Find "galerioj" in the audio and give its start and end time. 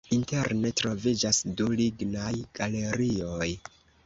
2.63-3.51